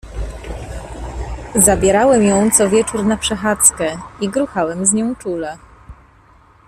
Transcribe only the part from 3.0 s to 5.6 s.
na przechadzkę i gruchałem z nią czule."